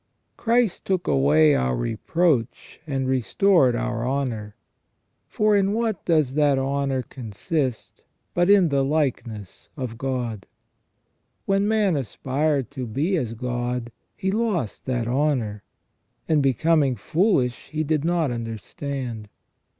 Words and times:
Christ 0.35 0.85
took 0.85 1.05
away 1.07 1.53
our 1.53 1.75
reproach 1.75 2.79
and 2.87 3.07
restored 3.07 3.75
our 3.75 4.03
honour. 4.07 4.55
For 5.27 5.55
in 5.55 5.73
what 5.73 6.03
does 6.05 6.33
that 6.33 6.57
honour 6.57 7.03
consist 7.03 8.01
but 8.33 8.49
in 8.49 8.69
the 8.69 8.83
likeness 8.83 9.69
of 9.77 9.99
God? 9.99 10.47
When 11.45 11.67
man 11.67 11.95
aspired 11.95 12.71
to 12.71 12.87
be 12.87 13.15
as 13.15 13.35
God, 13.35 13.91
he 14.15 14.31
lost 14.31 14.85
that 14.85 15.07
honour, 15.07 15.61
and, 16.27 16.41
becoming 16.41 16.95
foolish, 16.95 17.67
he 17.67 17.83
did 17.83 18.03
not 18.03 18.31
understand. 18.31 19.29